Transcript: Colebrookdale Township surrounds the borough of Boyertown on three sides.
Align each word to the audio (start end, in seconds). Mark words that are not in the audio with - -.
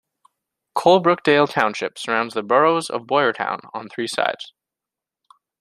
Colebrookdale 0.75 1.47
Township 1.47 1.99
surrounds 1.99 2.33
the 2.33 2.41
borough 2.41 2.77
of 2.77 3.03
Boyertown 3.05 3.69
on 3.71 3.87
three 3.87 4.07
sides. 4.07 4.51